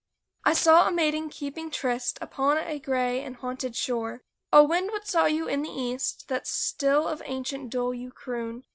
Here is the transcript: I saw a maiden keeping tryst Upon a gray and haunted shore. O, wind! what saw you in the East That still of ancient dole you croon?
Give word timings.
I 0.43 0.53
saw 0.53 0.87
a 0.87 0.91
maiden 0.91 1.29
keeping 1.29 1.69
tryst 1.69 2.17
Upon 2.21 2.57
a 2.57 2.79
gray 2.79 3.21
and 3.23 3.35
haunted 3.35 3.75
shore. 3.75 4.23
O, 4.51 4.63
wind! 4.63 4.89
what 4.89 5.07
saw 5.07 5.25
you 5.27 5.47
in 5.47 5.61
the 5.61 5.69
East 5.69 6.27
That 6.27 6.47
still 6.47 7.07
of 7.07 7.21
ancient 7.23 7.69
dole 7.69 7.93
you 7.93 8.09
croon? 8.09 8.63